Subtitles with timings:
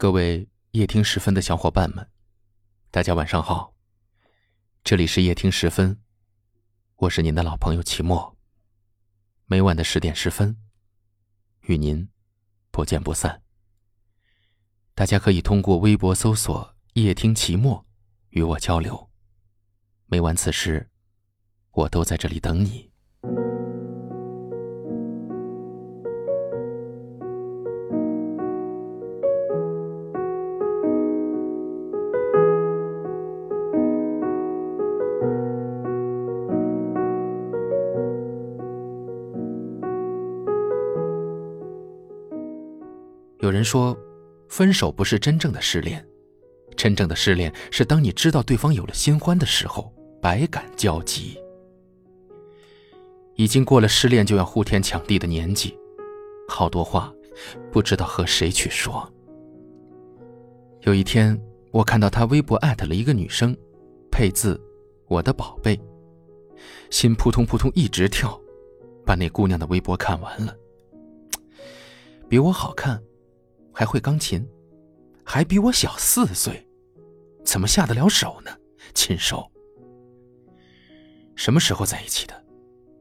[0.00, 2.08] 各位夜听时分的小伙伴们，
[2.90, 3.74] 大家晚上好。
[4.82, 6.00] 这里是夜听时分，
[6.96, 8.34] 我是您的老朋友齐墨。
[9.44, 10.56] 每晚的十点十分，
[11.64, 12.08] 与您
[12.70, 13.42] 不见不散。
[14.94, 17.84] 大家可以通过微博搜索“夜听齐墨”
[18.30, 19.10] 与我交流。
[20.06, 20.88] 每晚此时，
[21.72, 22.89] 我都在这里等你。
[43.50, 43.98] 有人说，
[44.48, 46.06] 分手不是真正的失恋，
[46.76, 49.92] 真正的失恋是当你知道对方有了新欢的时候，
[50.22, 51.36] 百感交集。
[53.34, 55.76] 已经过了失恋就要呼天抢地的年纪，
[56.48, 57.12] 好多话
[57.72, 59.12] 不知道和谁去说。
[60.82, 61.36] 有一天，
[61.72, 63.52] 我看到他微博艾特了一个女生，
[64.12, 64.60] 配字
[65.10, 65.76] “我的宝贝”，
[66.88, 68.40] 心扑通扑通一直跳，
[69.04, 70.56] 把那姑娘的微博看完了，
[72.28, 73.02] 比我好看。
[73.80, 74.46] 还会钢琴，
[75.24, 76.68] 还比我小四岁，
[77.46, 78.54] 怎么下得了手呢？
[78.92, 79.50] 禽兽！
[81.34, 82.44] 什么时候在一起的？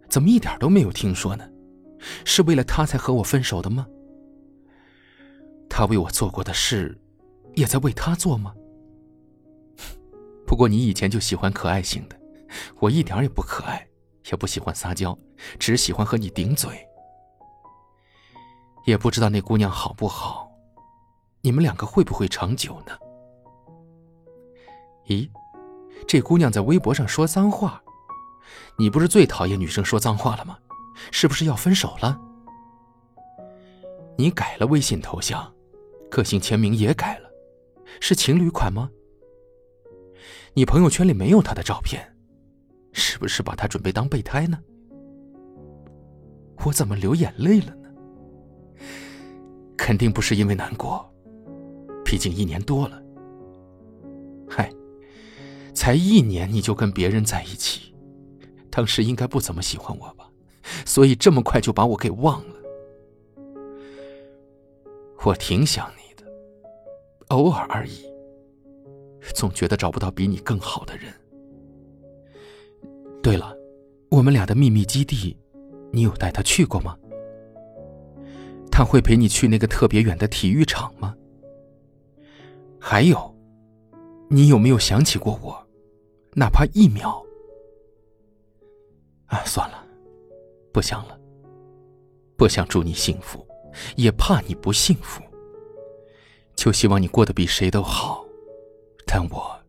[0.08, 1.46] 怎么一点都没有听说呢？
[2.24, 3.86] 是为了他才和我分手的吗？
[5.70, 6.98] 他为我做过的事，
[7.56, 8.56] 也在为他做吗？
[10.48, 12.18] 不过你以前就喜欢可爱型的，
[12.80, 13.86] 我一点也不可爱，
[14.32, 15.20] 也不喜欢撒娇，
[15.60, 16.72] 只喜欢和你顶嘴。
[18.86, 20.49] 也不知道那姑娘好不好。
[21.42, 22.98] 你们两个会不会长久呢？
[25.08, 25.30] 咦，
[26.08, 27.82] 这姑娘在微博上说脏话，
[28.78, 30.58] 你不是最讨厌女生说脏话了吗？
[31.12, 32.20] 是不是要分手了？
[34.18, 35.54] 你改了微信头像，
[36.12, 37.30] 个性签名也改了，
[38.02, 38.90] 是情侣款吗？
[40.54, 42.18] 你朋友圈里没有她的照片，
[42.92, 44.60] 是不是把她准备当备胎呢？
[46.66, 47.90] 我怎么流眼泪了呢？
[49.78, 51.10] 肯定不是因为难过。
[52.10, 53.00] 毕竟一年多了，
[54.50, 54.74] 嗨，
[55.76, 57.94] 才一年你就跟别人在一起，
[58.72, 60.28] 当时应该不怎么喜欢我吧？
[60.88, 62.56] 所以这么快就把我给忘了。
[65.24, 66.28] 我挺想你的，
[67.28, 68.12] 偶尔而已。
[69.36, 71.14] 总觉得找不到比你更好的人。
[73.22, 73.56] 对了，
[74.10, 75.38] 我们俩的秘密基地，
[75.94, 76.98] 你有带他去过吗？
[78.72, 81.16] 他会陪你去那个特别远的体育场吗？
[82.80, 83.36] 还有，
[84.30, 85.68] 你有没有想起过我？
[86.34, 87.24] 哪怕一秒？
[89.26, 89.86] 啊，算了，
[90.72, 91.20] 不想了。
[92.38, 93.46] 不想祝你幸福，
[93.98, 95.22] 也怕你不幸福。
[96.56, 98.26] 就希望你过得比谁都好，
[99.06, 99.60] 但我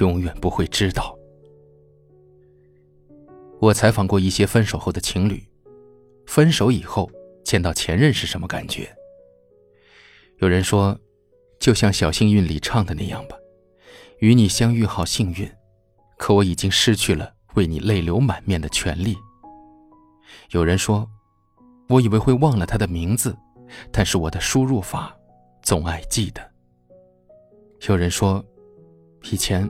[0.00, 1.16] 永远不会知道。
[3.60, 5.46] 我采访过一些分手后的情侣，
[6.26, 7.10] 分手以后
[7.44, 8.92] 见到前任是什么感觉？
[10.38, 10.98] 有人说。
[11.60, 13.36] 就像小幸运里唱的那样吧，
[14.20, 15.48] 与你相遇好幸运，
[16.16, 19.14] 可我已经失去了为你泪流满面的权利。
[20.52, 21.06] 有人说，
[21.90, 23.36] 我以为会忘了他的名字，
[23.92, 25.14] 但是我的输入法
[25.62, 26.40] 总爱记得。
[27.86, 28.42] 有人说，
[29.30, 29.68] 以前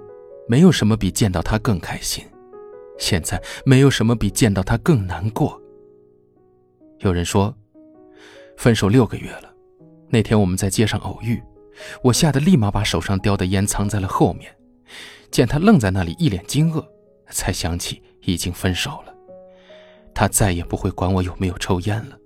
[0.49, 2.25] 没有什么比见到他更开心，
[2.99, 5.61] 现在没有什么比见到他更难过。
[7.01, 7.53] 有人说，
[8.57, 9.53] 分手六个月了，
[10.09, 11.43] 那天我们在街上偶遇。
[12.03, 14.55] 我吓得立马把手上叼的烟藏在了后面，
[15.31, 16.85] 见他愣在那里，一脸惊愕，
[17.31, 19.15] 才想起已经分手了。
[20.15, 22.19] 他再也不会管我有没有抽烟了。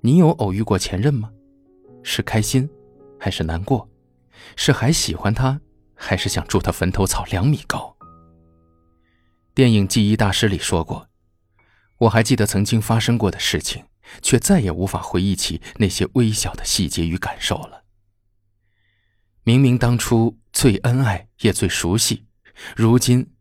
[0.00, 1.30] 你有偶遇过前任吗？
[2.02, 2.68] 是开心，
[3.18, 3.88] 还是难过？
[4.56, 5.58] 是还喜欢他，
[5.94, 7.96] 还是想祝他坟头草两米高？
[9.54, 11.08] 电影《记忆大师》里说过，
[11.98, 13.84] 我还记得曾经发生过的事情。
[14.22, 17.84] 却再也无法回忆起那些微小的细节与感受了。
[19.42, 22.26] 明明当初最恩爱也最熟悉，
[22.74, 23.34] 如今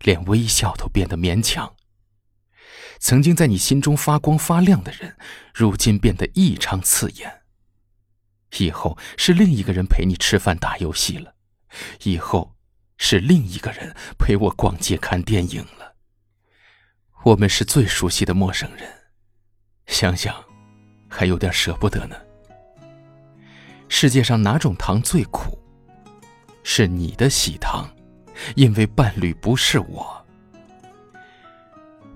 [0.00, 1.76] 连微笑都变得勉强。
[2.98, 5.16] 曾经在你心中发光发亮的人，
[5.52, 7.42] 如今变得异常刺眼。
[8.58, 11.34] 以后是另一个人陪你吃饭打游戏了，
[12.04, 12.56] 以后
[12.96, 15.96] 是另一个人陪我逛街看电影了。
[17.24, 19.01] 我们是最熟悉的陌生人。
[19.86, 20.34] 想想，
[21.08, 22.16] 还有点舍不得呢。
[23.88, 25.58] 世界上哪种糖最苦？
[26.62, 27.88] 是你的喜糖，
[28.56, 30.24] 因为伴侣不是我。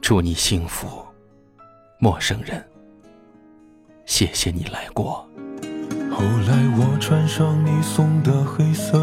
[0.01, 1.05] 祝你幸福，
[1.99, 2.65] 陌生人。
[4.07, 5.29] 谢谢你来过。
[6.11, 8.99] 后来我穿上你送的黑色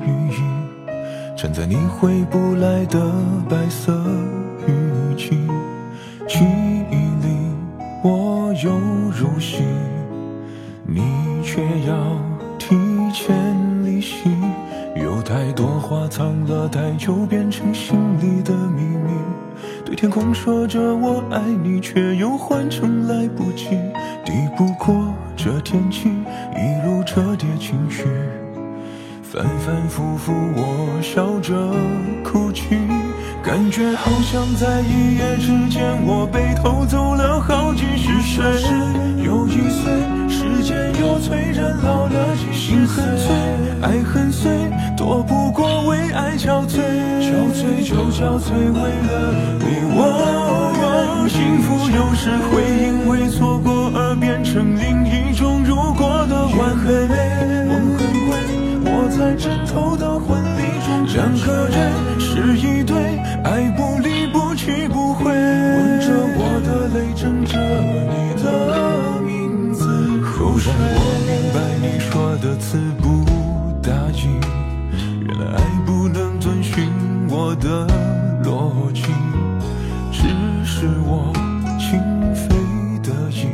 [0.00, 3.12] 雨衣，站在你回不来的
[3.48, 3.92] 白色
[16.70, 19.10] 藏了太久，变成心里的秘密。
[19.84, 23.70] 对天空说着我爱你，却又换成来不及。
[24.24, 28.04] 抵不过这天气，一路折叠情绪，
[29.22, 31.54] 反反复复，我笑着
[32.22, 32.76] 哭泣，
[33.42, 38.44] 感觉好像在一夜之间，我被偷走了好几十岁，
[39.24, 39.90] 又一岁，
[40.28, 43.02] 时间又催人老了几十岁，
[47.90, 49.10] 就憔悴为了
[49.58, 49.66] 你
[49.98, 56.86] 我，幸福有时会因为错过而变成另一种如果的完美。
[57.66, 58.30] 我很贵，
[58.86, 61.90] 我在枕头的婚礼中，两个人
[62.20, 62.94] 是一对，
[63.42, 65.24] 爱不离不弃不悔。
[65.32, 67.58] 吻着我的泪，枕着
[68.06, 69.82] 你的名字。
[70.22, 72.78] 后来我明白你说的词
[77.50, 77.84] 我的
[78.44, 79.02] 逻辑，
[80.12, 80.22] 只
[80.64, 81.32] 是我
[81.80, 81.98] 情
[82.32, 82.46] 非
[83.02, 83.48] 得已。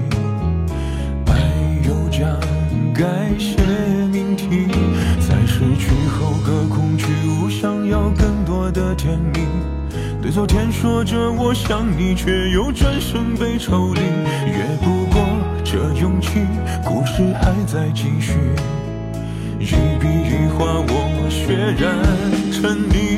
[1.24, 1.40] 爱
[1.88, 2.28] 有奖，
[2.92, 3.56] 改写
[4.12, 4.68] 命题，
[5.18, 9.40] 在失去后隔空去悟，想要更多的甜蜜。
[10.20, 14.00] 对昨天说着我想你，却又转身被抽离。
[14.46, 15.24] 越不过
[15.64, 16.44] 这勇气，
[16.84, 18.34] 故事还在继续。
[19.58, 19.66] 一
[19.98, 21.96] 笔一画，我血染
[22.52, 23.16] 成泥，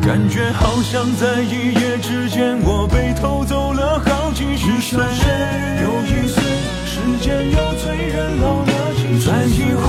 [0.00, 5.02] 感觉好像在一夜之间，我被偷走了好几十岁。
[5.82, 6.42] 又一岁，
[6.86, 9.32] 时间又催人老了几岁。
[9.32, 9.82] 再一回，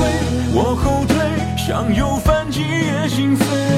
[0.53, 1.15] 我后退，
[1.57, 3.72] 想又反击也心碎。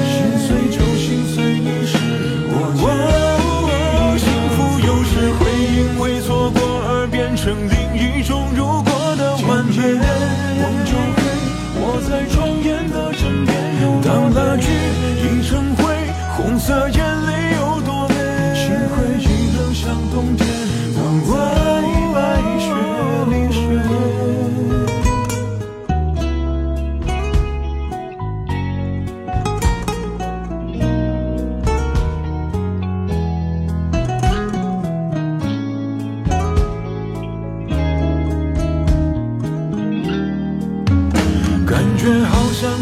[12.06, 12.45] 我在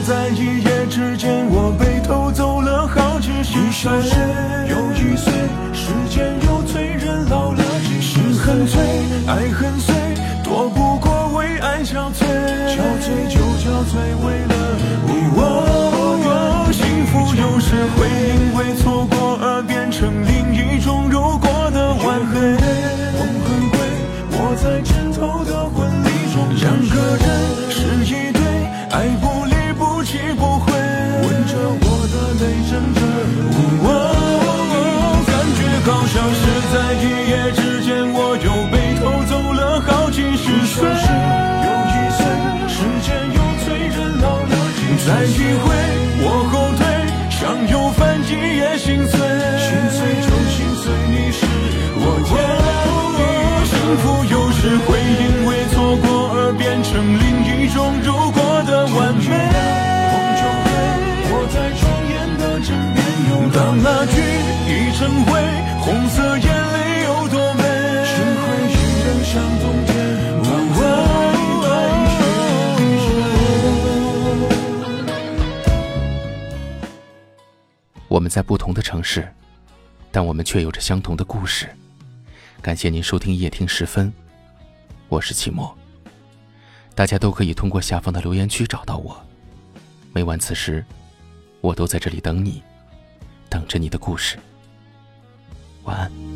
[0.04, 3.90] 在一夜之间，我被偷走了好几十岁。
[4.68, 5.32] 又一岁，
[5.72, 8.34] 时间又催人老了几十岁。
[8.34, 8.82] 心很脆，
[9.26, 9.94] 爱很碎，
[10.44, 12.22] 躲不过为爱憔悴。
[12.68, 14.43] 憔悴就憔悴为
[45.06, 45.68] 再一回，
[46.24, 46.80] 我后退，
[47.28, 49.20] 想又反击也心碎。
[49.60, 51.44] 心碎就心碎，你是
[52.00, 52.24] 我。
[53.68, 56.88] 幸福有时会因为错过而变成
[57.20, 59.28] 另一种如果的完美。
[61.28, 63.04] 我在庄严的枕边。
[63.52, 64.16] 当那句
[64.66, 65.36] 已成灰，
[78.08, 79.26] 我们在不同的城市，
[80.10, 81.68] 但我们却有着相同的故事。
[82.60, 84.12] 感谢您收听夜听时分，
[85.08, 85.76] 我是齐墨。
[86.94, 89.20] 大家都可以通过下方的留言区找到我，
[90.12, 90.84] 每晚此时，
[91.60, 92.62] 我都在这里等你，
[93.48, 94.38] 等着你的故事。
[95.84, 96.33] 晚安。